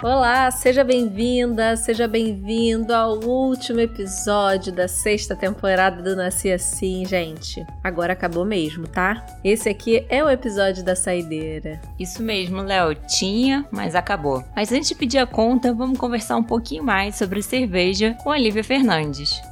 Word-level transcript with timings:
Olá, 0.00 0.48
seja 0.52 0.84
bem-vinda, 0.84 1.76
seja 1.76 2.06
bem-vindo 2.06 2.94
ao 2.94 3.18
último 3.18 3.80
episódio 3.80 4.72
da 4.72 4.86
sexta 4.86 5.34
temporada 5.34 6.00
do 6.00 6.14
Nasci 6.14 6.52
Assim, 6.52 7.04
gente. 7.04 7.66
Agora 7.82 8.12
acabou 8.12 8.44
mesmo, 8.44 8.86
tá? 8.86 9.26
Esse 9.42 9.68
aqui 9.68 10.06
é 10.08 10.22
o 10.22 10.30
episódio 10.30 10.84
da 10.84 10.94
saideira. 10.94 11.80
Isso 11.98 12.22
mesmo, 12.22 12.62
Léo. 12.62 12.94
Tinha, 13.08 13.66
mas 13.72 13.96
acabou. 13.96 14.44
Mas 14.54 14.70
antes 14.70 14.88
de 14.88 14.94
pedir 14.94 15.18
a 15.18 15.26
conta, 15.26 15.74
vamos 15.74 15.98
conversar 15.98 16.36
um 16.36 16.44
pouquinho 16.44 16.84
mais 16.84 17.16
sobre 17.16 17.42
cerveja 17.42 18.16
com 18.22 18.30
a 18.30 18.38
Lívia 18.38 18.62
Fernandes. 18.62 19.42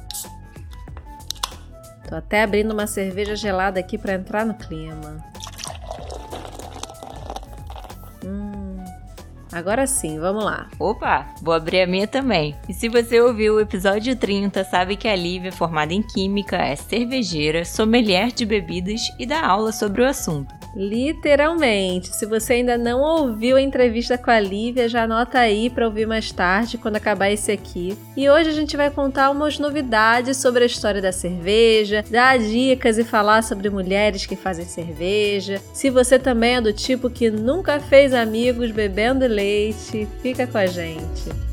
Tô 2.07 2.15
até 2.15 2.43
abrindo 2.43 2.71
uma 2.71 2.87
cerveja 2.87 3.35
gelada 3.35 3.81
aqui 3.81 3.97
para 3.97 4.13
entrar 4.13 4.45
no 4.45 4.53
clima. 4.53 5.17
Agora 9.57 9.87
sim, 9.87 10.19
vamos 10.19 10.45
lá. 10.45 10.67
Opa, 10.77 11.25
vou 11.41 11.51
abrir 11.51 11.81
a 11.81 11.87
minha 11.87 12.07
também. 12.07 12.55
E 12.69 12.73
se 12.75 12.87
você 12.87 13.19
ouviu 13.19 13.55
o 13.55 13.59
episódio 13.59 14.15
30, 14.15 14.63
sabe 14.63 14.95
que 14.95 15.07
a 15.07 15.15
Lívia, 15.15 15.51
formada 15.51 15.91
em 15.95 16.03
Química, 16.03 16.57
é 16.57 16.75
cervejeira, 16.75 17.65
sommelier 17.65 18.31
de 18.31 18.45
bebidas 18.45 19.01
e 19.17 19.25
dá 19.25 19.43
aula 19.43 19.71
sobre 19.71 20.03
o 20.03 20.07
assunto. 20.07 20.53
Literalmente. 20.77 22.15
Se 22.15 22.27
você 22.27 22.53
ainda 22.53 22.77
não 22.77 23.01
ouviu 23.01 23.57
a 23.57 23.61
entrevista 23.61 24.15
com 24.15 24.29
a 24.29 24.39
Lívia, 24.39 24.87
já 24.87 25.03
anota 25.03 25.39
aí 25.39 25.71
para 25.71 25.87
ouvir 25.87 26.05
mais 26.05 26.31
tarde, 26.31 26.77
quando 26.77 26.97
acabar 26.97 27.31
esse 27.31 27.51
aqui. 27.51 27.97
E 28.15 28.29
hoje 28.29 28.51
a 28.51 28.53
gente 28.53 28.77
vai 28.77 28.91
contar 28.91 29.31
umas 29.31 29.57
novidades 29.57 30.37
sobre 30.37 30.63
a 30.63 30.67
história 30.67 31.01
da 31.01 31.11
cerveja, 31.11 32.05
dar 32.11 32.37
dicas 32.37 32.99
e 32.99 33.03
falar 33.03 33.41
sobre 33.41 33.71
mulheres 33.71 34.27
que 34.27 34.35
fazem 34.35 34.65
cerveja. 34.65 35.59
Se 35.73 35.89
você 35.89 36.19
também 36.19 36.57
é 36.57 36.61
do 36.61 36.71
tipo 36.71 37.09
que 37.09 37.31
nunca 37.31 37.79
fez 37.79 38.13
amigos 38.13 38.69
bebendo 38.69 39.25
leite, 39.25 40.07
fica 40.21 40.45
com 40.45 40.59
a 40.59 40.67
gente. 40.67 41.46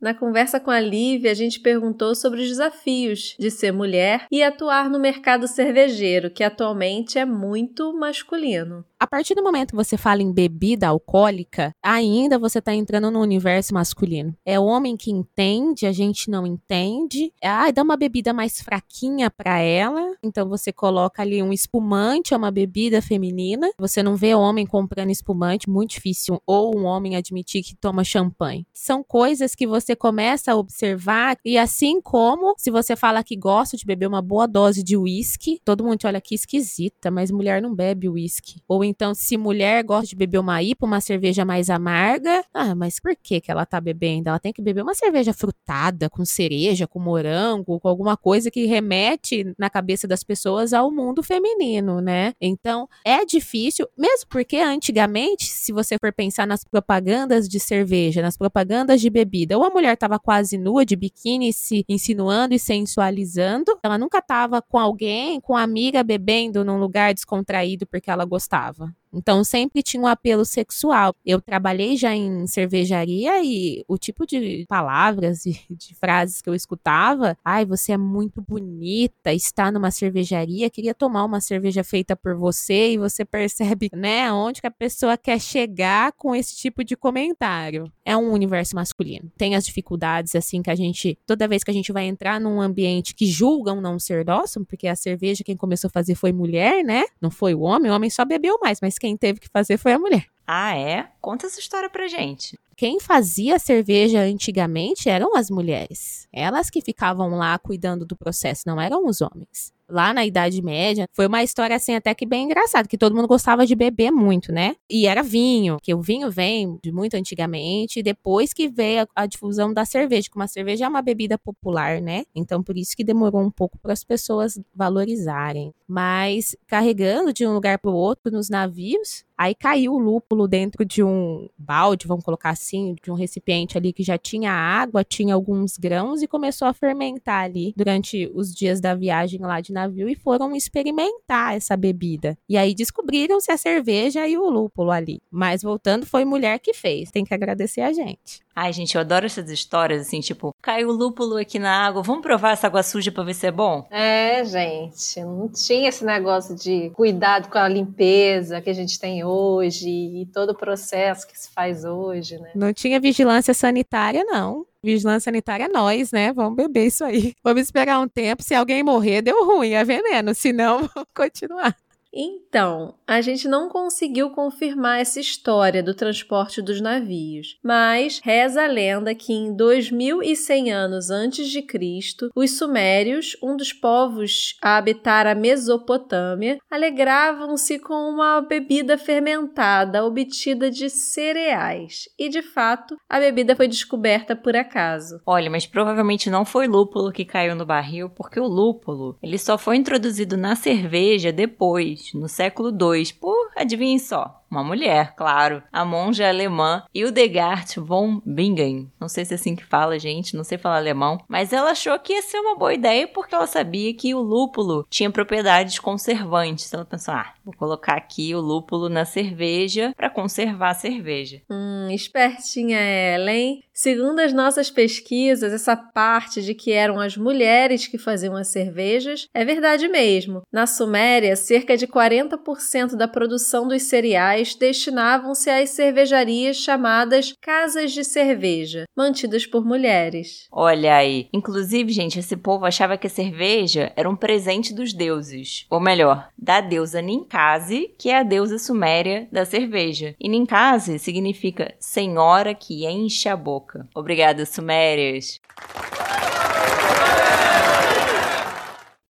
Na 0.00 0.14
conversa 0.14 0.60
com 0.60 0.70
a 0.70 0.78
Lívia, 0.78 1.32
a 1.32 1.34
gente 1.34 1.58
perguntou 1.58 2.14
sobre 2.14 2.40
os 2.40 2.48
desafios 2.48 3.34
de 3.38 3.50
ser 3.50 3.72
mulher 3.72 4.26
e 4.30 4.42
atuar 4.44 4.88
no 4.88 4.98
mercado 4.98 5.48
cervejeiro, 5.48 6.30
que 6.30 6.44
atualmente 6.44 7.18
é 7.18 7.24
muito 7.24 7.92
masculino. 7.92 8.84
A 9.00 9.06
partir 9.06 9.36
do 9.36 9.44
momento 9.44 9.70
que 9.70 9.76
você 9.76 9.96
fala 9.96 10.22
em 10.22 10.32
bebida 10.32 10.88
alcoólica, 10.88 11.72
ainda 11.80 12.36
você 12.36 12.58
está 12.58 12.74
entrando 12.74 13.12
no 13.12 13.20
universo 13.20 13.72
masculino. 13.72 14.34
É 14.44 14.58
o 14.58 14.64
homem 14.64 14.96
que 14.96 15.12
entende, 15.12 15.86
a 15.86 15.92
gente 15.92 16.28
não 16.28 16.44
entende. 16.44 17.32
Ah, 17.40 17.70
dá 17.70 17.84
uma 17.84 17.96
bebida 17.96 18.32
mais 18.32 18.60
fraquinha 18.60 19.30
para 19.30 19.60
ela. 19.60 20.16
Então 20.20 20.48
você 20.48 20.72
coloca 20.72 21.22
ali 21.22 21.40
um 21.40 21.52
espumante, 21.52 22.34
é 22.34 22.36
uma 22.36 22.50
bebida 22.50 23.00
feminina. 23.00 23.70
Você 23.78 24.02
não 24.02 24.16
vê 24.16 24.34
homem 24.34 24.66
comprando 24.66 25.10
espumante, 25.10 25.70
muito 25.70 25.90
difícil. 25.90 26.42
Ou 26.44 26.76
um 26.76 26.84
homem 26.84 27.14
admitir 27.14 27.62
que 27.62 27.76
toma 27.76 28.02
champanhe. 28.02 28.66
São 28.74 29.04
coisas 29.04 29.54
que 29.54 29.66
você 29.66 29.94
começa 29.94 30.50
a 30.50 30.56
observar. 30.56 31.36
E 31.44 31.56
assim 31.56 32.00
como 32.00 32.52
se 32.58 32.68
você 32.68 32.96
fala 32.96 33.22
que 33.22 33.36
gosta 33.36 33.76
de 33.76 33.86
beber 33.86 34.08
uma 34.08 34.20
boa 34.20 34.48
dose 34.48 34.82
de 34.82 34.96
uísque, 34.96 35.60
todo 35.64 35.84
mundo 35.84 35.98
te 35.98 36.06
olha 36.08 36.20
que 36.20 36.34
esquisita, 36.34 37.12
mas 37.12 37.30
mulher 37.30 37.62
não 37.62 37.72
bebe 37.72 38.08
uísque. 38.08 38.60
Ou 38.66 38.87
então, 38.88 39.14
se 39.14 39.36
mulher 39.36 39.84
gosta 39.84 40.06
de 40.06 40.16
beber 40.16 40.38
uma 40.38 40.62
IPA, 40.62 40.86
uma 40.86 41.00
cerveja 41.00 41.44
mais 41.44 41.68
amarga, 41.70 42.44
ah, 42.52 42.74
mas 42.74 42.98
por 42.98 43.14
que 43.14 43.40
que 43.40 43.50
ela 43.50 43.66
tá 43.66 43.80
bebendo? 43.80 44.28
Ela 44.28 44.38
tem 44.38 44.52
que 44.52 44.62
beber 44.62 44.82
uma 44.82 44.94
cerveja 44.94 45.32
frutada, 45.32 46.08
com 46.08 46.24
cereja, 46.24 46.86
com 46.86 46.98
morango, 46.98 47.78
com 47.78 47.88
alguma 47.88 48.16
coisa 48.16 48.50
que 48.50 48.66
remete 48.66 49.52
na 49.58 49.68
cabeça 49.68 50.08
das 50.08 50.24
pessoas 50.24 50.72
ao 50.72 50.90
mundo 50.90 51.22
feminino, 51.22 52.00
né? 52.00 52.34
Então, 52.40 52.88
é 53.04 53.24
difícil, 53.24 53.86
mesmo 53.96 54.26
porque 54.28 54.56
antigamente, 54.56 55.44
se 55.46 55.72
você 55.72 55.96
for 56.00 56.12
pensar 56.12 56.46
nas 56.46 56.64
propagandas 56.64 57.48
de 57.48 57.60
cerveja, 57.60 58.22
nas 58.22 58.36
propagandas 58.36 59.00
de 59.00 59.10
bebida, 59.10 59.56
ou 59.56 59.64
a 59.64 59.70
mulher 59.70 59.96
tava 59.96 60.18
quase 60.18 60.56
nua, 60.56 60.84
de 60.84 60.96
biquíni, 60.96 61.52
se 61.52 61.84
insinuando 61.88 62.54
e 62.54 62.58
sensualizando, 62.58 63.78
ela 63.82 63.98
nunca 63.98 64.22
tava 64.22 64.62
com 64.62 64.78
alguém, 64.78 65.40
com 65.40 65.56
amiga 65.56 66.02
bebendo 66.02 66.64
num 66.64 66.78
lugar 66.78 67.12
descontraído 67.12 67.86
porque 67.86 68.10
ela 68.10 68.24
gostava. 68.24 68.77
этого. 68.78 68.94
Então 69.12 69.42
sempre 69.44 69.82
tinha 69.82 70.02
um 70.02 70.06
apelo 70.06 70.44
sexual. 70.44 71.14
Eu 71.24 71.40
trabalhei 71.40 71.96
já 71.96 72.14
em 72.14 72.46
cervejaria 72.46 73.42
e 73.42 73.84
o 73.88 73.96
tipo 73.96 74.26
de 74.26 74.64
palavras 74.68 75.46
e 75.46 75.58
de 75.70 75.94
frases 75.94 76.40
que 76.40 76.48
eu 76.48 76.54
escutava, 76.54 77.36
ai, 77.44 77.64
você 77.64 77.92
é 77.92 77.96
muito 77.96 78.42
bonita, 78.42 79.32
está 79.32 79.70
numa 79.70 79.90
cervejaria, 79.90 80.70
queria 80.70 80.94
tomar 80.94 81.24
uma 81.24 81.40
cerveja 81.40 81.82
feita 81.84 82.16
por 82.16 82.34
você 82.34 82.92
e 82.92 82.98
você 82.98 83.24
percebe, 83.24 83.90
né, 83.92 84.32
onde 84.32 84.60
que 84.60 84.66
a 84.66 84.70
pessoa 84.70 85.16
quer 85.16 85.40
chegar 85.40 86.12
com 86.12 86.34
esse 86.34 86.56
tipo 86.56 86.84
de 86.84 86.96
comentário. 86.96 87.90
É 88.04 88.16
um 88.16 88.32
universo 88.32 88.74
masculino. 88.74 89.30
Tem 89.36 89.54
as 89.54 89.64
dificuldades 89.64 90.34
assim 90.34 90.62
que 90.62 90.70
a 90.70 90.74
gente, 90.74 91.18
toda 91.26 91.48
vez 91.48 91.62
que 91.64 91.70
a 91.70 91.74
gente 91.74 91.92
vai 91.92 92.04
entrar 92.06 92.40
num 92.40 92.60
ambiente 92.60 93.14
que 93.14 93.26
julgam 93.26 93.80
não 93.80 93.98
ser 93.98 94.24
nosso, 94.24 94.64
porque 94.64 94.86
a 94.86 94.96
cerveja 94.96 95.44
quem 95.44 95.56
começou 95.56 95.88
a 95.88 95.90
fazer 95.90 96.14
foi 96.14 96.32
mulher, 96.32 96.84
né? 96.84 97.04
Não 97.20 97.30
foi 97.30 97.54
o 97.54 97.60
homem, 97.60 97.90
o 97.90 97.94
homem 97.94 98.10
só 98.10 98.24
bebeu 98.24 98.58
mais, 98.62 98.80
mas 98.80 98.98
quem 98.98 99.07
teve 99.16 99.40
que 99.40 99.48
fazer 99.48 99.76
foi 99.78 99.92
a 99.92 99.98
mulher. 99.98 100.26
Ah, 100.46 100.76
é? 100.76 101.06
Conta 101.20 101.46
essa 101.46 101.60
história 101.60 101.90
pra 101.90 102.08
gente. 102.08 102.58
Quem 102.76 103.00
fazia 103.00 103.58
cerveja 103.58 104.20
antigamente 104.20 105.08
eram 105.08 105.36
as 105.36 105.50
mulheres. 105.50 106.28
Elas 106.32 106.70
que 106.70 106.80
ficavam 106.80 107.30
lá 107.30 107.58
cuidando 107.58 108.06
do 108.06 108.16
processo, 108.16 108.62
não 108.66 108.80
eram 108.80 109.06
os 109.06 109.20
homens 109.20 109.72
lá 109.88 110.12
na 110.12 110.24
Idade 110.24 110.62
Média, 110.62 111.08
foi 111.12 111.26
uma 111.26 111.42
história 111.42 111.74
assim 111.74 111.94
até 111.94 112.14
que 112.14 112.26
bem 112.26 112.44
engraçada, 112.44 112.86
que 112.86 112.98
todo 112.98 113.14
mundo 113.14 113.26
gostava 113.26 113.66
de 113.66 113.74
beber 113.74 114.10
muito, 114.10 114.52
né? 114.52 114.76
E 114.88 115.06
era 115.06 115.22
vinho, 115.22 115.78
que 115.82 115.94
o 115.94 116.02
vinho 116.02 116.30
vem 116.30 116.78
de 116.82 116.92
muito 116.92 117.14
antigamente, 117.14 118.02
depois 118.02 118.52
que 118.52 118.68
veio 118.68 119.02
a, 119.02 119.22
a 119.22 119.26
difusão 119.26 119.72
da 119.72 119.84
cerveja, 119.84 120.28
que 120.30 120.36
uma 120.36 120.46
cerveja 120.46 120.84
é 120.84 120.88
uma 120.88 121.02
bebida 121.02 121.38
popular, 121.38 122.00
né? 122.00 122.24
Então 122.34 122.62
por 122.62 122.76
isso 122.76 122.96
que 122.96 123.02
demorou 123.02 123.40
um 123.40 123.50
pouco 123.50 123.78
para 123.78 123.92
as 123.92 124.04
pessoas 124.04 124.60
valorizarem. 124.74 125.72
Mas 125.86 126.54
carregando 126.66 127.32
de 127.32 127.46
um 127.46 127.54
lugar 127.54 127.78
para 127.78 127.90
o 127.90 127.94
outro 127.94 128.30
nos 128.30 128.50
navios, 128.50 129.24
Aí 129.38 129.54
caiu 129.54 129.92
o 129.92 129.98
lúpulo 129.98 130.48
dentro 130.48 130.84
de 130.84 131.00
um 131.00 131.07
balde, 131.56 132.06
vamos 132.06 132.24
colocar 132.24 132.50
assim, 132.50 132.94
de 133.02 133.10
um 133.10 133.14
recipiente 133.14 133.76
ali 133.76 133.92
que 133.92 134.02
já 134.02 134.18
tinha 134.18 134.52
água, 134.52 135.04
tinha 135.04 135.34
alguns 135.34 135.76
grãos 135.76 136.22
e 136.22 136.26
começou 136.26 136.68
a 136.68 136.72
fermentar 136.72 137.44
ali 137.44 137.72
durante 137.76 138.30
os 138.34 138.54
dias 138.54 138.80
da 138.80 138.94
viagem 138.94 139.40
lá 139.40 139.60
de 139.60 139.72
navio 139.72 140.08
e 140.08 140.14
foram 140.14 140.54
experimentar 140.54 141.54
essa 141.54 141.76
bebida. 141.76 142.36
E 142.48 142.56
aí 142.56 142.74
descobriram-se 142.74 143.50
a 143.50 143.56
cerveja 143.56 144.26
e 144.26 144.36
o 144.36 144.48
lúpulo 144.48 144.90
ali. 144.90 145.20
Mas 145.30 145.62
voltando, 145.62 146.06
foi 146.06 146.24
mulher 146.24 146.58
que 146.58 146.72
fez. 146.72 147.10
Tem 147.10 147.24
que 147.24 147.34
agradecer 147.34 147.80
a 147.80 147.92
gente. 147.92 148.40
Ai, 148.60 148.72
gente, 148.72 148.96
eu 148.96 149.00
adoro 149.00 149.24
essas 149.24 149.48
histórias, 149.50 150.02
assim, 150.02 150.18
tipo, 150.18 150.52
caiu 150.60 150.88
o 150.88 150.92
lúpulo 150.92 151.36
aqui 151.36 151.60
na 151.60 151.86
água, 151.86 152.02
vamos 152.02 152.22
provar 152.22 152.54
essa 152.54 152.66
água 152.66 152.82
suja 152.82 153.12
pra 153.12 153.22
ver 153.22 153.34
se 153.34 153.46
é 153.46 153.52
bom? 153.52 153.86
É, 153.88 154.44
gente, 154.44 155.20
não 155.20 155.48
tinha 155.48 155.88
esse 155.88 156.04
negócio 156.04 156.56
de 156.56 156.90
cuidado 156.90 157.48
com 157.50 157.56
a 157.56 157.68
limpeza 157.68 158.60
que 158.60 158.68
a 158.68 158.72
gente 158.72 158.98
tem 158.98 159.22
hoje 159.22 159.88
e 159.88 160.26
todo 160.34 160.50
o 160.50 160.56
processo 160.56 161.24
que 161.28 161.38
se 161.38 161.48
faz 161.52 161.84
hoje, 161.84 162.36
né? 162.36 162.50
Não 162.52 162.72
tinha 162.72 162.98
vigilância 162.98 163.54
sanitária, 163.54 164.24
não. 164.24 164.66
Vigilância 164.82 165.30
sanitária 165.30 165.66
é 165.66 165.68
nós, 165.68 166.10
né? 166.10 166.32
Vamos 166.32 166.56
beber 166.56 166.86
isso 166.86 167.04
aí. 167.04 167.34
Vamos 167.44 167.62
esperar 167.62 168.00
um 168.00 168.08
tempo. 168.08 168.42
Se 168.42 168.56
alguém 168.56 168.82
morrer, 168.82 169.22
deu 169.22 169.46
ruim, 169.46 169.70
é 169.70 169.84
veneno. 169.84 170.34
Se 170.34 170.52
não, 170.52 170.78
vamos 170.94 171.08
continuar. 171.14 171.76
Então, 172.20 172.94
a 173.06 173.20
gente 173.20 173.46
não 173.46 173.68
conseguiu 173.68 174.30
confirmar 174.30 175.00
essa 175.00 175.20
história 175.20 175.80
do 175.80 175.94
transporte 175.94 176.60
dos 176.60 176.80
navios, 176.80 177.56
mas 177.62 178.20
reza 178.24 178.64
a 178.64 178.66
lenda 178.66 179.14
que 179.14 179.32
em 179.32 179.54
2100 179.54 180.72
anos 180.72 181.10
antes 181.10 181.48
de 181.48 181.62
Cristo, 181.62 182.28
os 182.34 182.58
sumérios, 182.58 183.36
um 183.40 183.56
dos 183.56 183.72
povos 183.72 184.56
a 184.60 184.76
habitar 184.76 185.28
a 185.28 185.34
Mesopotâmia, 185.34 186.58
alegravam-se 186.68 187.78
com 187.78 187.94
uma 187.94 188.40
bebida 188.40 188.98
fermentada 188.98 190.04
obtida 190.04 190.72
de 190.72 190.90
cereais, 190.90 192.08
e 192.18 192.28
de 192.28 192.42
fato, 192.42 192.96
a 193.08 193.20
bebida 193.20 193.54
foi 193.54 193.68
descoberta 193.68 194.34
por 194.34 194.56
acaso. 194.56 195.20
Olha, 195.24 195.48
mas 195.48 195.66
provavelmente 195.66 196.28
não 196.28 196.44
foi 196.44 196.66
lúpulo 196.66 197.12
que 197.12 197.24
caiu 197.24 197.54
no 197.54 197.64
barril, 197.64 198.10
porque 198.10 198.40
o 198.40 198.48
lúpulo, 198.48 199.16
ele 199.22 199.38
só 199.38 199.56
foi 199.56 199.76
introduzido 199.76 200.36
na 200.36 200.56
cerveja 200.56 201.30
depois 201.30 202.07
no 202.16 202.28
século 202.28 202.70
II, 202.70 203.12
por, 203.14 203.50
adivinhem 203.56 203.98
só, 203.98 204.37
Uma 204.50 204.64
mulher, 204.64 205.14
claro. 205.14 205.62
A 205.72 205.84
monja 205.84 206.28
alemã 206.28 206.82
Hildegard 206.94 207.78
von 207.80 208.20
Bingen. 208.24 208.90
Não 208.98 209.08
sei 209.08 209.24
se 209.24 209.34
é 209.34 209.36
assim 209.36 209.54
que 209.54 209.64
fala, 209.64 209.98
gente, 209.98 210.36
não 210.36 210.44
sei 210.44 210.56
falar 210.56 210.76
alemão. 210.76 211.18
Mas 211.28 211.52
ela 211.52 211.70
achou 211.70 211.98
que 211.98 212.14
ia 212.14 212.22
ser 212.22 212.38
uma 212.38 212.56
boa 212.56 212.72
ideia 212.72 213.06
porque 213.06 213.34
ela 213.34 213.46
sabia 213.46 213.92
que 213.94 214.14
o 214.14 214.20
lúpulo 214.20 214.86
tinha 214.88 215.10
propriedades 215.10 215.78
conservantes. 215.78 216.72
Ela 216.72 216.84
pensou, 216.84 217.14
ah, 217.14 217.34
vou 217.44 217.54
colocar 217.54 217.94
aqui 217.94 218.34
o 218.34 218.40
lúpulo 218.40 218.88
na 218.88 219.04
cerveja 219.04 219.92
para 219.96 220.10
conservar 220.10 220.70
a 220.70 220.74
cerveja. 220.74 221.42
Hum, 221.50 221.88
espertinha 221.90 222.78
ela, 222.78 223.30
hein? 223.30 223.62
Segundo 223.72 224.18
as 224.18 224.32
nossas 224.32 224.70
pesquisas, 224.70 225.52
essa 225.52 225.76
parte 225.76 226.42
de 226.42 226.52
que 226.52 226.72
eram 226.72 226.98
as 226.98 227.16
mulheres 227.16 227.86
que 227.86 227.96
faziam 227.96 228.34
as 228.34 228.48
cervejas 228.48 229.28
é 229.32 229.44
verdade 229.44 229.86
mesmo. 229.88 230.42
Na 230.52 230.66
Suméria, 230.66 231.36
cerca 231.36 231.76
de 231.76 231.86
40% 231.86 232.96
da 232.96 233.06
produção 233.06 233.68
dos 233.68 233.84
cereais 233.84 234.37
destinavam-se 234.54 235.50
às 235.50 235.70
cervejarias 235.70 236.56
chamadas 236.56 237.32
casas 237.40 237.92
de 237.92 238.04
cerveja, 238.04 238.84
mantidas 238.96 239.46
por 239.46 239.64
mulheres. 239.64 240.46
Olha 240.50 240.96
aí. 240.96 241.28
Inclusive, 241.32 241.92
gente, 241.92 242.18
esse 242.18 242.36
povo 242.36 242.64
achava 242.64 242.96
que 242.96 243.06
a 243.06 243.10
cerveja 243.10 243.92
era 243.96 244.08
um 244.08 244.16
presente 244.16 244.74
dos 244.74 244.92
deuses. 244.92 245.66
Ou 245.70 245.80
melhor, 245.80 246.28
da 246.36 246.60
deusa 246.60 247.00
Ninkasi, 247.00 247.94
que 247.98 248.10
é 248.10 248.18
a 248.18 248.22
deusa 248.22 248.58
suméria 248.58 249.28
da 249.32 249.44
cerveja. 249.44 250.14
E 250.20 250.28
Ninkasi 250.28 250.98
significa 250.98 251.74
senhora 251.78 252.54
que 252.54 252.86
enche 252.86 253.28
a 253.28 253.36
boca. 253.36 253.88
Obrigada, 253.94 254.44
Sumérias. 254.46 255.40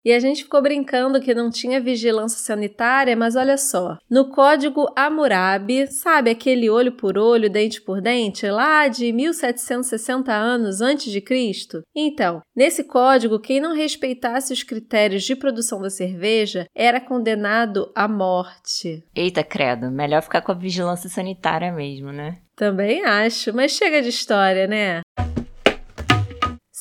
E 0.04 0.14
a 0.14 0.20
gente 0.20 0.44
ficou 0.44 0.62
brincando 0.62 1.20
que 1.20 1.34
não 1.34 1.50
tinha 1.50 1.80
vigilância 1.80 2.40
sanitária, 2.40 3.16
mas 3.16 3.36
olha 3.36 3.58
só. 3.58 3.98
No 4.10 4.30
código 4.30 4.86
Hammurabi, 4.96 5.88
sabe 5.88 6.32
aquele 6.32 6.70
olho 6.70 6.94
por 6.94 7.18
olho, 7.18 7.50
dente 7.50 7.82
por 7.82 8.02
dente, 8.02 8.50
lá 8.50 8.88
de 8.88 9.12
1760 9.12 10.32
anos 10.34 10.82
antes 10.82 11.12
de 11.12 11.20
Cristo? 11.20 11.82
Então, 11.96 12.42
nesse 12.56 12.84
código, 12.84 13.40
quem 13.40 13.60
não 13.60 13.76
respeitasse 13.76 14.54
os 14.54 14.64
critérios 14.64 15.24
de 15.24 15.36
produção 15.36 15.82
da 15.82 15.90
cerveja 15.90 16.66
era 16.74 17.02
condenado 17.02 17.92
à 17.96 18.08
morte. 18.08 19.04
Eita, 19.16 19.44
credo, 19.44 19.92
melhor 19.92 20.22
ficar 20.22 20.42
com 20.42 20.52
a 20.52 20.56
vigilância 20.56 21.10
sanitária 21.10 21.72
mesmo, 21.72 22.12
né? 22.12 22.38
Também 22.56 23.06
acho, 23.06 23.54
mas 23.54 23.72
chega 23.72 24.02
de 24.02 24.10
história, 24.10 24.68
né? 24.68 25.00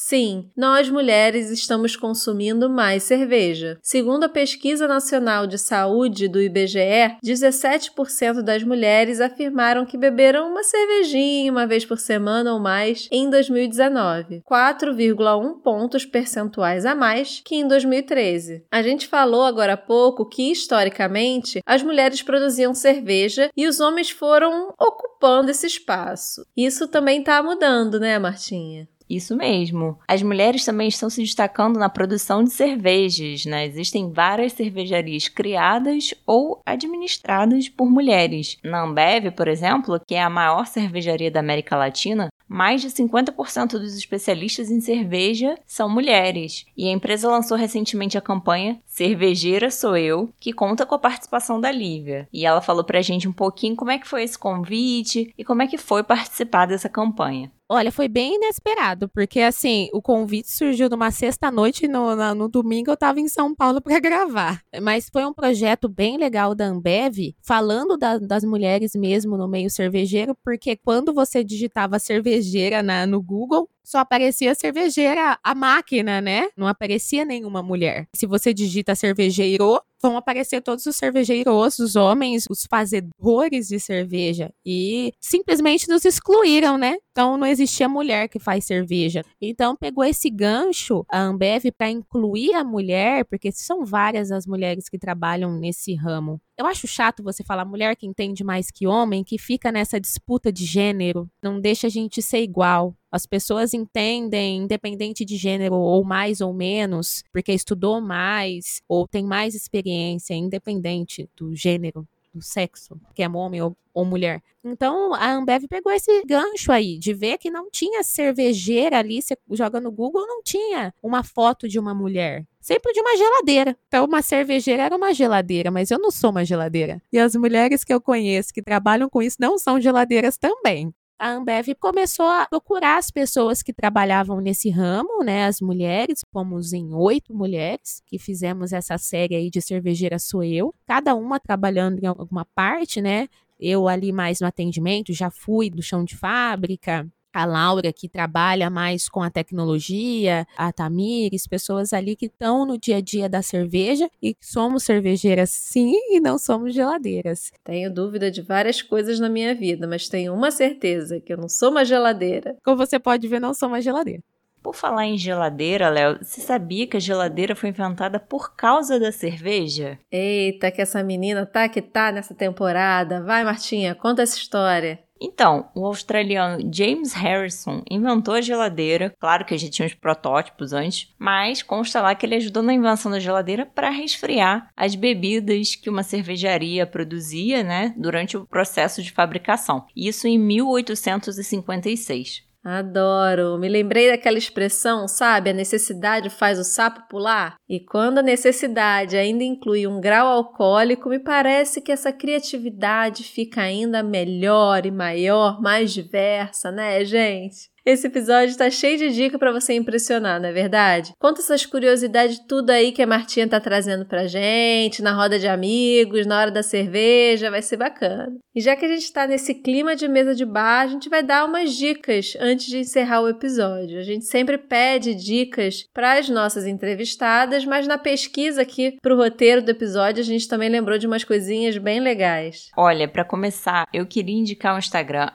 Sim, 0.09 0.51
nós 0.57 0.89
mulheres 0.89 1.51
estamos 1.51 1.95
consumindo 1.95 2.71
mais 2.71 3.03
cerveja. 3.03 3.77
Segundo 3.83 4.25
a 4.25 4.29
Pesquisa 4.31 4.89
Nacional 4.89 5.47
de 5.47 5.59
Saúde 5.59 6.29
do 6.29 6.41
IBGE, 6.41 7.19
17% 7.23 8.41
das 8.41 8.63
mulheres 8.63 9.21
afirmaram 9.21 9.85
que 9.85 9.99
beberam 9.99 10.51
uma 10.51 10.65
cervejinha 10.65 11.53
uma 11.53 11.67
vez 11.67 11.85
por 11.85 11.99
semana 11.99 12.55
ou 12.55 12.59
mais 12.59 13.07
em 13.13 13.29
2019, 13.29 14.41
4,1 14.51 15.61
pontos 15.63 16.07
percentuais 16.07 16.87
a 16.87 16.95
mais 16.95 17.43
que 17.45 17.57
em 17.57 17.69
2013. 17.69 18.65
A 18.71 18.81
gente 18.81 19.07
falou 19.07 19.45
agora 19.45 19.75
há 19.75 19.77
pouco 19.77 20.25
que, 20.25 20.51
historicamente, 20.51 21.61
as 21.67 21.83
mulheres 21.83 22.23
produziam 22.23 22.73
cerveja 22.73 23.51
e 23.55 23.67
os 23.67 23.79
homens 23.79 24.09
foram 24.09 24.73
ocupando 24.81 25.51
esse 25.51 25.67
espaço. 25.67 26.47
Isso 26.57 26.89
também 26.89 27.21
está 27.21 27.43
mudando, 27.43 28.01
né, 28.01 28.19
Martinha? 28.19 28.89
Isso 29.09 29.37
mesmo. 29.37 29.99
As 30.07 30.23
mulheres 30.23 30.65
também 30.65 30.89
estão 30.89 31.09
se 31.09 31.23
destacando 31.23 31.79
na 31.79 31.89
produção 31.89 32.45
de 32.45 32.51
cervejas, 32.51 33.47
né? 33.47 33.67
Existem 33.67 34.13
várias 34.13 34.53
cervejarias 34.53 35.29
criadas 35.29 36.15
ou 36.27 36.61
administradas 36.67 37.69
por 37.69 37.91
mulheres. 37.91 38.59
Na 38.63 38.83
Ambev, 38.83 39.31
por 39.33 39.49
exemplo, 39.49 40.01
que 40.07 40.15
é 40.15 40.23
a 40.23 40.31
maior 40.31 40.67
cervejaria 40.67 41.31
da 41.31 41.41
América 41.41 41.77
Latina, 41.77 42.29
mais 42.49 42.81
de 42.81 42.89
50% 42.89 43.73
dos 43.73 43.95
especialistas 43.97 44.71
em 44.71 44.81
cerveja 44.81 45.57
são 45.67 45.89
mulheres. 45.89 46.65
E 46.75 46.89
a 46.89 46.93
empresa 46.93 47.31
lançou 47.31 47.57
recentemente 47.57 48.17
a 48.17 48.23
campanha 48.23 48.81
Cervejeira 48.87 49.71
Sou 49.71 49.97
Eu, 49.97 50.31
que 50.41 50.53
conta 50.53 50.87
com 50.87 50.95
a 50.95 50.99
participação 50.99 51.61
da 51.61 51.71
Lívia. 51.71 52.27
E 52.33 52.47
ela 52.47 52.63
falou 52.63 52.85
pra 52.85 53.03
gente 53.03 53.29
um 53.29 53.33
pouquinho 53.33 53.77
como 53.77 53.91
é 53.91 53.99
que 53.99 54.09
foi 54.09 54.23
esse 54.23 54.39
convite 54.39 55.33
e 55.37 55.45
como 55.45 55.63
é 55.63 55.67
que 55.67 55.77
foi 55.77 56.03
participar 56.03 56.67
dessa 56.67 56.89
campanha. 56.89 57.53
Olha, 57.71 57.93
foi 57.93 58.09
bem 58.09 58.37
inesperado, 58.37 59.11
porque 59.11 59.41
assim, 59.41 59.91
o 59.93 60.01
convite 60.01 60.51
surgiu 60.51 60.89
numa 60.89 61.11
sexta-noite 61.11 61.85
e 61.85 61.89
no, 61.89 62.17
no, 62.35 62.49
domingo 62.49 62.91
eu 62.91 62.95
estava 62.95 63.21
em 63.21 63.29
São 63.29 63.55
Paulo 63.55 63.83
para 63.83 63.99
gravar. 64.01 64.63
Mas 64.81 65.11
foi 65.11 65.27
um 65.27 65.35
projeto 65.35 65.87
bem 65.87 66.17
legal 66.17 66.55
da 66.55 66.65
Ambev, 66.65 67.35
falando 67.43 67.99
da, 67.99 68.17
das 68.17 68.43
mulheres 68.43 68.95
mesmo 68.95 69.37
no 69.37 69.47
meio 69.47 69.69
cervejeiro, 69.69 70.35
porque 70.43 70.77
quando 70.77 71.13
você 71.13 71.45
digitava 71.45 71.99
cervejeira 71.99 72.83
na, 72.83 73.07
no 73.07 73.21
Google, 73.21 73.69
só 73.89 74.01
aparecia 74.01 74.55
cervejeira, 74.55 75.39
a 75.43 75.55
máquina, 75.55 76.21
né? 76.21 76.51
Não 76.55 76.67
aparecia 76.67 77.25
nenhuma 77.25 77.63
mulher. 77.63 78.07
Se 78.15 78.27
você 78.27 78.53
digita 78.53 78.95
cervejeiro, 78.95 79.81
vão 79.99 80.15
aparecer 80.19 80.61
todos 80.61 80.85
os 80.85 80.95
cervejeiros, 80.95 81.79
os 81.79 81.97
homens, 81.97 82.45
os 82.51 82.67
fazedores 82.69 83.67
de 83.67 83.81
cerveja. 83.81 84.53
E 84.63 85.15
simplesmente 85.19 85.89
nos 85.89 86.05
excluíram, 86.05 86.77
né? 86.77 86.99
Então 87.13 87.39
não 87.39 87.47
existia 87.47 87.89
mulher 87.89 88.29
que 88.29 88.39
faz 88.39 88.67
cerveja. 88.67 89.25
Então 89.41 89.75
pegou 89.75 90.05
esse 90.05 90.29
gancho 90.29 91.03
a 91.11 91.23
Ambev 91.23 91.73
para 91.77 91.89
incluir 91.89 92.53
a 92.53 92.63
mulher, 92.63 93.25
porque 93.25 93.51
são 93.51 93.87
várias 93.87 94.31
as 94.31 94.47
mulheres 94.47 94.91
que 94.91 94.99
trabalham 94.99 95.59
nesse 95.59 95.95
ramo. 95.95 96.39
Eu 96.59 96.67
acho 96.67 96.89
chato 96.89 97.23
você 97.23 97.45
falar 97.45 97.65
mulher 97.65 97.95
que 97.95 98.05
entende 98.05 98.43
mais 98.43 98.69
que 98.69 98.85
homem, 98.85 99.23
que 99.23 99.39
fica 99.39 99.71
nessa 99.71 100.01
disputa 100.01 100.53
de 100.53 100.65
gênero, 100.65 101.31
não 101.41 101.61
deixa 101.61 101.87
a 101.87 101.91
gente 101.91 102.21
ser 102.21 102.43
igual. 102.43 102.97
As 103.13 103.27
pessoas 103.27 103.73
entendem, 103.73 104.57
independente 104.65 105.25
de 105.25 105.37
gênero, 105.37 105.77
ou 105.77 106.03
mais 106.03 106.41
ou 106.41 106.53
menos, 106.53 107.23
porque 107.33 107.53
estudou 107.53 108.01
mais, 108.01 108.83
ou 108.89 109.07
tem 109.07 109.25
mais 109.25 109.55
experiência, 109.55 110.35
independente 110.35 111.31
do 111.37 111.55
gênero 111.55 112.05
do 112.39 112.45
sexo, 112.45 112.99
que 113.15 113.23
é 113.23 113.29
homem 113.29 113.61
ou, 113.61 113.77
ou, 113.93 114.05
mulher. 114.05 114.43
Então 114.65 115.15
a 115.15 115.33
Ambev 115.33 115.65
pegou 115.69 115.93
esse 115.93 116.23
gancho 116.25 116.73
aí 116.73 116.99
de 116.99 117.13
ver 117.13 117.39
que 117.39 117.51
não 117.51 117.71
tinha 117.71 118.03
cervejeira 118.03 118.99
ali, 118.99 119.21
você 119.21 119.37
joga 119.51 119.81
no 119.81 119.91
Google, 119.91 120.27
não 120.27 120.43
tinha 120.43 120.95
uma 121.03 121.23
foto 121.23 121.69
de 121.69 121.79
uma 121.79 121.95
mulher. 121.95 122.47
Sempre 122.61 122.93
de 122.93 123.01
uma 123.01 123.17
geladeira. 123.17 123.77
Então, 123.87 124.05
uma 124.05 124.21
cervejeira 124.21 124.83
era 124.83 124.95
uma 124.95 125.15
geladeira, 125.15 125.71
mas 125.71 125.91
eu 125.91 125.99
não 125.99 126.11
sou 126.11 126.31
uma 126.31 126.45
geladeira. 126.45 127.01
E 127.11 127.19
as 127.19 127.35
mulheres 127.35 127.83
que 127.83 127.95
eu 127.95 127.99
conheço 127.99 128.53
que 128.53 128.61
trabalham 128.61 129.09
com 129.09 129.23
isso 129.23 129.39
não 129.41 129.57
são 129.57 129.81
geladeiras 129.81 130.37
também 130.37 130.93
a 131.19 131.31
Ambev 131.31 131.75
começou 131.81 132.27
a 132.27 132.47
procurar 132.47 132.99
as 132.99 133.11
pessoas 133.11 133.63
que 133.63 133.73
trabalhavam 133.73 134.41
nesse 134.41 134.71
ramo, 134.71 135.25
né, 135.25 135.47
as 135.47 135.61
mulheres, 135.61 136.25
fomos 136.33 136.73
em 136.73 136.95
oito 136.95 137.35
mulheres 137.35 138.03
que 138.07 138.19
fizemos 138.19 138.73
essa 138.73 138.97
série 138.97 139.35
aí 139.35 139.51
de 139.51 139.61
cervejeira 139.61 140.19
sou 140.19 140.45
eu, 140.45 140.75
cada 140.87 141.15
uma 141.15 141.41
trabalhando 141.41 141.99
em 142.03 142.07
alguma 142.07 142.45
parte, 142.55 143.01
né, 143.01 143.29
eu 143.59 143.89
ali 143.89 144.13
mais 144.13 144.41
no 144.41 144.47
atendimento, 144.47 145.13
já 145.13 145.31
fui 145.31 145.69
do 145.69 145.83
chão 145.83 146.05
de 146.05 146.17
fábrica, 146.17 147.07
a 147.33 147.45
Laura, 147.45 147.93
que 147.93 148.09
trabalha 148.09 148.71
mais 148.71 149.09
com 149.09 149.23
a 149.23 149.31
tecnologia, 149.31 150.47
a 150.57 150.73
Tamires, 150.73 151.47
pessoas 151.47 151.93
ali 151.93 152.17
que 152.17 152.27
estão 152.27 152.67
no 152.67 152.79
dia 152.79 152.97
a 152.97 153.01
dia 153.01 153.29
da 153.29 153.43
cerveja 153.43 154.09
e 154.23 154.37
somos 154.41 154.85
cervejeiras 154.85 155.51
sim 155.51 155.93
e 156.11 156.21
não 156.21 156.39
somos 156.39 156.75
geladeiras. 156.75 157.53
Tenho 157.65 157.93
dúvida 157.93 158.31
de 158.31 158.43
várias 158.43 158.83
coisas 158.83 159.21
na 159.21 159.29
minha 159.29 159.55
vida, 159.55 159.87
mas 159.87 160.09
tenho 160.09 160.35
uma 160.35 160.51
certeza, 160.51 161.21
que 161.21 161.33
eu 161.33 161.37
não 161.37 161.49
sou 161.49 161.71
uma 161.71 161.85
geladeira. 161.85 162.57
Como 162.65 162.77
você 162.77 162.99
pode 162.99 163.27
ver, 163.29 163.41
não 163.41 163.55
sou 163.55 163.69
uma 163.69 163.81
geladeira. 163.81 164.23
Por 164.63 164.75
falar 164.75 165.07
em 165.07 165.17
geladeira, 165.17 165.89
Léo, 165.89 166.19
você 166.21 166.41
sabia 166.41 166.87
que 166.87 166.97
a 166.97 167.01
geladeira 167.01 167.55
foi 167.55 167.69
inventada 167.69 168.19
por 168.19 168.57
causa 168.57 168.99
da 168.99 169.13
cerveja? 169.13 169.99
Eita, 170.11 170.71
que 170.71 170.83
essa 170.83 171.03
menina 171.03 171.47
tá 171.47 171.69
que 171.69 171.81
tá 171.81 172.11
nessa 172.11 172.35
temporada. 172.35 173.23
Vai, 173.23 173.45
Martinha, 173.45 173.95
conta 173.95 174.23
essa 174.23 174.37
história. 174.37 174.99
Então, 175.21 175.69
o 175.75 175.87
australiano 175.87 176.69
James 176.73 177.13
Harrison 177.13 177.83
inventou 177.91 178.35
a 178.35 178.41
geladeira. 178.41 179.15
Claro 179.19 179.45
que 179.45 179.59
já 179.59 179.69
tinha 179.69 179.87
os 179.87 179.95
protótipos 179.95 180.73
antes, 180.73 181.13
mas 181.19 181.63
consta 181.63 182.01
lá 182.01 182.15
que 182.15 182.25
ele 182.25 182.37
ajudou 182.37 182.63
na 182.63 182.75
invenção 182.75 183.11
da 183.11 183.19
geladeira 183.19 183.67
para 183.67 183.91
resfriar 183.91 184.71
as 184.77 184.95
bebidas 184.95 185.75
que 185.75 185.91
uma 185.91 186.03
cervejaria 186.03 186.87
produzia, 186.87 187.63
né, 187.63 187.95
durante 187.97 188.37
o 188.37 188.47
processo 188.47 189.03
de 189.03 189.13
fabricação. 189.13 189.87
Isso 189.95 190.27
em 190.27 190.39
1856. 190.39 192.48
Adoro! 192.71 193.57
Me 193.57 193.67
lembrei 193.67 194.11
daquela 194.11 194.37
expressão, 194.37 195.09
sabe? 195.09 195.49
A 195.49 195.55
necessidade 195.55 196.29
faz 196.29 196.59
o 196.59 196.65
sapo 196.65 197.09
pular. 197.09 197.57
E 197.67 197.81
quando 197.81 198.19
a 198.19 198.23
necessidade 198.23 199.17
ainda 199.17 199.43
inclui 199.43 199.87
um 199.87 199.99
grau 199.99 200.27
alcoólico, 200.27 201.09
me 201.09 201.19
parece 201.19 201.81
que 201.81 201.91
essa 201.91 202.13
criatividade 202.13 203.25
fica 203.25 203.63
ainda 203.63 204.03
melhor 204.03 204.85
e 204.85 204.91
maior, 204.91 205.63
mais 205.63 205.95
diversa, 205.95 206.71
né, 206.71 207.03
gente? 207.07 207.71
Esse 207.89 208.07
episódio 208.07 208.55
tá 208.55 208.69
cheio 208.69 208.99
de 208.99 209.09
dica 209.09 209.39
para 209.39 209.51
você 209.51 209.73
impressionar, 209.73 210.39
não 210.39 210.51
é 210.51 210.53
verdade? 210.53 211.15
Conta 211.19 211.41
essas 211.41 211.65
curiosidades 211.65 212.39
tudo 212.47 212.69
aí 212.69 212.93
que 212.93 213.01
a 213.01 213.07
Martinha 213.07 213.49
tá 213.49 213.59
trazendo 213.59 214.05
pra 214.05 214.27
gente, 214.27 215.01
na 215.01 215.15
roda 215.15 215.39
de 215.39 215.49
amigos, 215.49 216.27
na 216.27 216.39
hora 216.39 216.51
da 216.51 216.63
cerveja, 216.63 217.51
vai 217.51 217.63
ser 217.63 217.79
bacana. 217.79 218.37
E 218.55 218.61
já 218.61 218.77
que 218.77 218.85
a 218.85 218.89
gente 218.89 219.11
tá 219.11 219.27
nesse 219.27 219.55
clima 219.55 219.97
de 219.97 220.07
mesa 220.07 220.35
de 220.35 220.45
bar, 220.45 220.83
a 220.83 220.87
gente 220.87 221.09
vai 221.09 221.23
dar 221.23 221.47
umas 221.47 221.73
dicas 221.73 222.37
antes 222.39 222.67
de 222.67 222.77
encerrar 222.77 223.23
o 223.23 223.29
episódio. 223.29 223.99
A 223.99 224.03
gente 224.03 224.27
sempre 224.27 224.59
pede 224.59 225.15
dicas 225.15 225.87
para 225.95 226.19
as 226.19 226.29
nossas 226.29 226.67
entrevistadas, 226.67 227.65
mas 227.65 227.87
na 227.87 227.97
pesquisa 227.97 228.61
aqui 228.61 228.99
pro 229.01 229.17
roteiro 229.17 229.63
do 229.63 229.71
episódio 229.71 230.21
a 230.21 230.27
gente 230.27 230.47
também 230.47 230.69
lembrou 230.69 230.99
de 230.99 231.07
umas 231.07 231.25
coisinhas 231.25 231.79
bem 231.79 232.01
legais. 232.01 232.69
Olha, 232.77 233.09
para 233.09 233.25
começar, 233.25 233.87
eu 233.95 234.05
queria 234.05 234.37
indicar 234.37 234.75
o 234.75 234.79
Instagram 234.79 235.31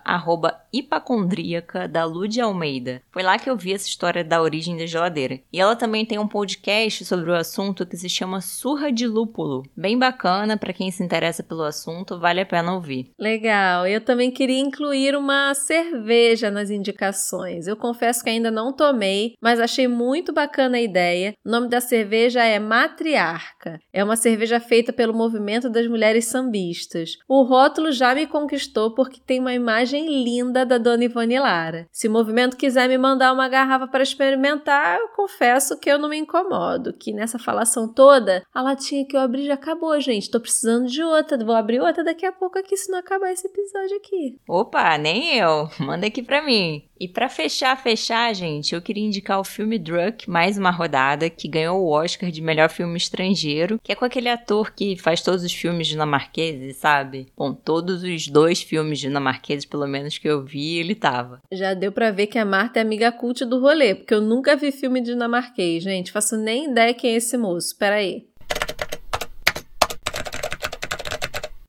@hipacondríaca 0.71 1.87
da 1.87 2.05
Lud 2.05 2.42
Almeida. 2.43 3.01
Foi 3.11 3.23
lá 3.23 3.37
que 3.37 3.49
eu 3.49 3.57
vi 3.57 3.73
essa 3.73 3.87
história 3.87 4.23
da 4.23 4.41
origem 4.41 4.77
da 4.77 4.85
geladeira. 4.85 5.39
E 5.51 5.59
ela 5.59 5.75
também 5.75 6.05
tem 6.05 6.19
um 6.19 6.27
podcast 6.27 7.05
sobre 7.05 7.31
o 7.31 7.35
assunto 7.35 7.85
que 7.85 7.97
se 7.97 8.09
chama 8.09 8.41
Surra 8.41 8.91
de 8.91 9.07
Lúpulo. 9.07 9.63
Bem 9.75 9.97
bacana 9.97 10.57
para 10.57 10.73
quem 10.73 10.91
se 10.91 11.03
interessa 11.03 11.43
pelo 11.43 11.63
assunto, 11.63 12.19
vale 12.19 12.41
a 12.41 12.45
pena 12.45 12.73
ouvir. 12.73 13.11
Legal. 13.19 13.87
Eu 13.87 14.01
também 14.01 14.31
queria 14.31 14.59
incluir 14.59 15.15
uma 15.15 15.53
cerveja 15.53 16.49
nas 16.49 16.69
indicações. 16.69 17.67
Eu 17.67 17.75
confesso 17.75 18.23
que 18.23 18.29
ainda 18.29 18.51
não 18.51 18.73
tomei, 18.73 19.35
mas 19.41 19.59
achei 19.59 19.87
muito 19.87 20.33
bacana 20.33 20.77
a 20.77 20.81
ideia. 20.81 21.33
O 21.45 21.49
nome 21.49 21.69
da 21.69 21.79
cerveja 21.79 22.43
é 22.43 22.59
Matriarca. 22.59 23.79
É 23.91 24.03
uma 24.03 24.15
cerveja 24.15 24.59
feita 24.59 24.91
pelo 24.91 25.13
movimento 25.13 25.69
das 25.69 25.87
mulheres 25.87 26.25
sambistas. 26.25 27.17
O 27.27 27.43
rótulo 27.43 27.91
já 27.91 28.15
me 28.15 28.27
conquistou 28.27 28.93
porque 28.93 29.19
tem 29.25 29.39
uma 29.39 29.53
imagem 29.53 30.23
linda 30.23 30.65
da 30.65 30.77
Dona 30.77 31.05
Ivone 31.05 31.39
Lara. 31.39 31.87
Se 31.91 32.09
movimento 32.23 32.55
quiser 32.55 32.87
me 32.87 32.97
mandar 32.97 33.33
uma 33.33 33.49
garrafa 33.49 33.85
para 33.85 34.01
experimentar, 34.01 34.97
eu 34.97 35.09
confesso 35.09 35.77
que 35.77 35.89
eu 35.89 35.99
não 35.99 36.07
me 36.07 36.17
incomodo, 36.17 36.93
que 36.93 37.11
nessa 37.11 37.37
falação 37.37 37.87
toda, 37.87 38.45
a 38.53 38.61
latinha 38.61 39.05
que 39.05 39.15
eu 39.15 39.19
abri 39.19 39.45
já 39.45 39.55
acabou, 39.55 39.99
gente. 39.99 40.31
Tô 40.31 40.39
precisando 40.39 40.87
de 40.87 41.03
outra. 41.03 41.37
Vou 41.43 41.55
abrir 41.55 41.81
outra 41.81 42.03
daqui 42.03 42.25
a 42.25 42.31
pouco 42.31 42.57
aqui, 42.57 42.77
se 42.77 42.89
não 42.89 42.99
acabar 42.99 43.31
esse 43.31 43.45
episódio 43.45 43.97
aqui. 43.97 44.37
Opa, 44.47 44.97
nem 44.97 45.37
eu. 45.37 45.67
Manda 45.79 46.07
aqui 46.07 46.23
pra 46.23 46.41
mim. 46.41 46.83
E 46.99 47.07
para 47.07 47.27
fechar, 47.27 47.75
fechar, 47.81 48.33
gente, 48.35 48.75
eu 48.75 48.81
queria 48.81 49.03
indicar 49.03 49.39
o 49.39 49.43
filme 49.43 49.79
Drunk, 49.79 50.29
mais 50.29 50.57
uma 50.57 50.69
rodada, 50.69 51.29
que 51.29 51.47
ganhou 51.47 51.81
o 51.81 51.89
Oscar 51.89 52.29
de 52.29 52.41
melhor 52.41 52.69
filme 52.69 52.95
estrangeiro, 52.95 53.79
que 53.83 53.91
é 53.91 53.95
com 53.95 54.05
aquele 54.05 54.29
ator 54.29 54.71
que 54.71 54.95
faz 54.95 55.21
todos 55.21 55.43
os 55.43 55.51
filmes 55.51 55.87
dinamarqueses, 55.87 56.77
sabe? 56.77 57.27
Bom, 57.35 57.53
todos 57.53 58.03
os 58.03 58.27
dois 58.27 58.61
filmes 58.61 58.99
dinamarqueses, 58.99 59.65
pelo 59.65 59.87
menos 59.87 60.17
que 60.17 60.29
eu 60.29 60.45
vi, 60.45 60.77
ele 60.77 60.93
tava. 60.93 61.41
Já 61.51 61.73
deu 61.73 61.91
para 61.91 62.11
ver 62.11 62.27
que 62.27 62.37
a 62.37 62.45
Marta 62.45 62.79
é 62.79 62.83
amiga 62.83 63.11
cult 63.11 63.43
do 63.43 63.59
rolê, 63.59 63.95
porque 63.95 64.13
eu 64.13 64.21
nunca 64.21 64.55
vi 64.55 64.71
filme 64.71 65.01
dinamarquês, 65.01 65.83
gente. 65.83 66.11
Faço 66.11 66.37
nem 66.37 66.71
ideia 66.71 66.93
quem 66.93 67.13
é 67.13 67.15
esse 67.15 67.35
moço. 67.37 67.75
Peraí. 67.77 68.27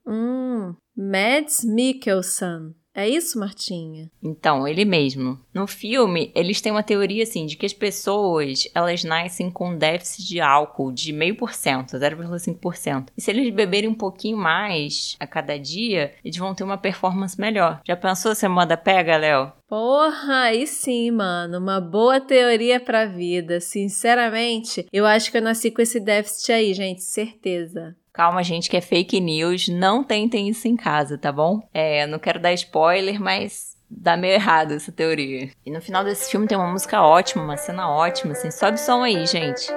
Hum, 0.07 0.75
Mads 0.95 1.65
Mikkelsen. 1.65 2.75
É 2.95 3.09
isso, 3.09 3.39
Martinha? 3.41 4.09
Então, 4.23 4.69
ele 4.69 4.85
mesmo. 4.85 5.41
No 5.53 5.67
filme, 5.67 6.31
eles 6.35 6.61
têm 6.61 6.71
uma 6.71 6.83
teoria 6.83 7.25
assim 7.25 7.45
de 7.45 7.57
que 7.57 7.67
as 7.67 7.73
pessoas, 7.73 8.69
elas 8.73 9.03
nascem 9.03 9.51
com 9.51 9.77
déficit 9.77 10.25
de 10.29 10.41
álcool 10.41 10.93
de 10.93 11.13
meio 11.13 11.37
por 11.37 11.53
cento, 11.53 11.97
0,5%. 11.97 13.09
E 13.17 13.21
se 13.21 13.33
eles 13.33 13.53
beberem 13.53 13.91
um 13.91 13.95
pouquinho 13.95 14.37
mais 14.37 15.17
a 15.19 15.27
cada 15.27 15.59
dia, 15.59 16.13
eles 16.25 16.37
vão 16.37 16.55
ter 16.55 16.63
uma 16.63 16.79
performance 16.79 17.41
melhor. 17.41 17.81
Já 17.85 17.97
pensou 17.97 18.33
se 18.33 18.47
a 18.47 18.49
moda 18.49 18.77
pega, 18.77 19.17
Léo? 19.17 19.53
Porra, 19.69 20.43
aí 20.43 20.67
sim, 20.67 21.11
mano. 21.11 21.59
Uma 21.59 21.81
boa 21.81 22.21
teoria 22.21 22.79
pra 22.79 23.07
vida. 23.07 23.61
Sinceramente, 23.61 24.87
eu 24.93 25.05
acho 25.05 25.33
que 25.33 25.39
eu 25.39 25.43
nasci 25.43 25.71
com 25.71 25.83
esse 25.83 25.99
déficit 25.99 26.53
aí, 26.53 26.73
gente. 26.73 27.03
Certeza. 27.03 27.97
Calma, 28.15 28.45
gente, 28.45 28.71
que 28.71 28.77
é 28.77 28.81
fake 28.81 29.19
news. 29.21 29.67
Não 29.67 30.05
tentem 30.05 30.49
isso 30.49 30.69
em 30.69 30.77
casa, 30.77 31.19
tá 31.19 31.33
bom? 31.33 31.69
É, 31.75 32.07
não 32.07 32.21
quero 32.21 32.39
dar 32.39 32.53
spoiler, 32.53 33.21
mas 33.21 33.77
dá 33.91 34.17
meio 34.17 34.35
errado 34.35 34.73
essa 34.73 34.93
teoria. 34.93 35.51
E 35.67 35.71
no 35.71 35.81
final 35.81 36.05
desse 36.05 36.31
filme 36.31 36.47
tem 36.47 36.57
uma 36.57 36.71
música 36.71 37.03
ótima, 37.03 37.43
uma 37.43 37.57
cena 37.57 37.91
ótima, 37.91 38.31
assim. 38.31 38.53
Sobe 38.53 38.79
som 38.79 39.03
aí, 39.03 39.27
gente. 39.27 39.69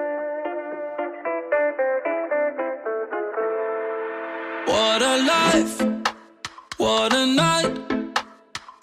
What 4.67 5.03
a 5.03 5.15
life, 5.17 5.83
what 6.77 7.15
a 7.15 7.25
night, 7.25 7.81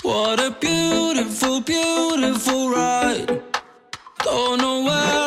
what 0.02 0.42
a 0.42 0.50
beautiful, 0.50 1.60
beautiful 1.60 2.70
ride. 2.70 3.40
Don't 4.24 4.60
know 4.60 4.84
where 4.84 5.23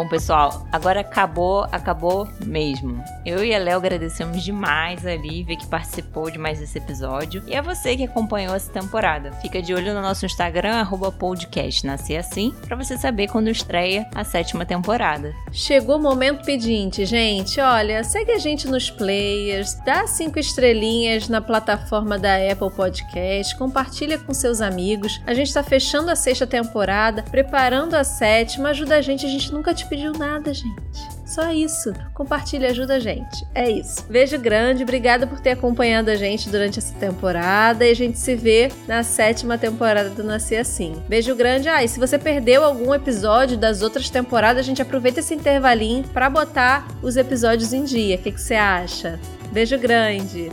Bom, 0.00 0.08
pessoal, 0.08 0.66
agora 0.72 1.00
acabou, 1.00 1.66
acabou 1.70 2.26
mesmo. 2.46 3.04
Eu 3.22 3.44
e 3.44 3.54
a 3.54 3.58
Léo 3.58 3.76
agradecemos 3.76 4.42
demais 4.42 5.04
a 5.04 5.14
Lívia 5.14 5.58
que 5.58 5.66
participou 5.66 6.30
de 6.30 6.38
mais 6.38 6.58
esse 6.58 6.78
episódio 6.78 7.42
e 7.46 7.54
a 7.54 7.60
você 7.60 7.94
que 7.94 8.04
acompanhou 8.04 8.54
essa 8.54 8.72
temporada. 8.72 9.30
Fica 9.42 9.60
de 9.60 9.74
olho 9.74 9.92
no 9.92 10.00
nosso 10.00 10.24
Instagram, 10.24 10.76
arroba 10.76 11.12
podcast 11.12 11.86
Nascer 11.86 12.18
Assim, 12.18 12.54
pra 12.66 12.76
você 12.76 12.96
saber 12.96 13.28
quando 13.28 13.50
estreia 13.50 14.08
a 14.14 14.24
sétima 14.24 14.64
temporada. 14.64 15.34
Chegou 15.52 15.96
o 15.96 16.02
momento 16.02 16.46
pedinte, 16.46 17.04
gente. 17.04 17.60
Olha, 17.60 18.02
segue 18.02 18.32
a 18.32 18.38
gente 18.38 18.66
nos 18.68 18.90
players, 18.90 19.74
dá 19.84 20.06
cinco 20.06 20.38
estrelinhas 20.38 21.28
na 21.28 21.42
plataforma 21.42 22.18
da 22.18 22.36
Apple 22.36 22.70
Podcast, 22.74 23.54
compartilha 23.58 24.18
com 24.18 24.32
seus 24.32 24.62
amigos. 24.62 25.20
A 25.26 25.34
gente 25.34 25.52
tá 25.52 25.62
fechando 25.62 26.10
a 26.10 26.16
sexta 26.16 26.46
temporada, 26.46 27.22
preparando 27.22 27.92
a 27.92 28.02
sétima. 28.02 28.70
Ajuda 28.70 28.96
a 28.96 29.02
gente, 29.02 29.26
a 29.26 29.28
gente 29.28 29.52
nunca 29.52 29.74
te 29.74 29.89
pediu 29.90 30.12
nada, 30.12 30.54
gente. 30.54 31.20
Só 31.26 31.52
isso. 31.52 31.92
Compartilha, 32.14 32.70
ajuda 32.70 32.94
a 32.94 33.00
gente. 33.00 33.44
É 33.54 33.68
isso. 33.68 34.04
Beijo 34.08 34.38
grande, 34.38 34.84
obrigada 34.84 35.26
por 35.26 35.40
ter 35.40 35.50
acompanhado 35.50 36.10
a 36.10 36.14
gente 36.14 36.48
durante 36.48 36.78
essa 36.78 36.94
temporada 36.94 37.84
e 37.84 37.90
a 37.90 37.94
gente 37.94 38.18
se 38.18 38.34
vê 38.34 38.70
na 38.86 39.02
sétima 39.02 39.58
temporada 39.58 40.10
do 40.10 40.22
Nascer 40.22 40.60
Assim. 40.60 40.94
Beijo 41.08 41.34
grande. 41.34 41.68
Ah, 41.68 41.84
e 41.84 41.88
se 41.88 41.98
você 41.98 42.18
perdeu 42.18 42.64
algum 42.64 42.94
episódio 42.94 43.58
das 43.58 43.82
outras 43.82 44.08
temporadas, 44.08 44.60
a 44.60 44.66
gente 44.66 44.80
aproveita 44.80 45.20
esse 45.20 45.34
intervalinho 45.34 46.04
para 46.04 46.30
botar 46.30 46.86
os 47.02 47.16
episódios 47.16 47.72
em 47.72 47.84
dia. 47.84 48.16
O 48.16 48.18
que, 48.18 48.32
que 48.32 48.40
você 48.40 48.54
acha? 48.54 49.18
Beijo 49.52 49.76
grande. 49.78 50.50